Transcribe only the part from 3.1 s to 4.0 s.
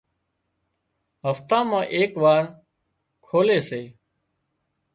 کولي سي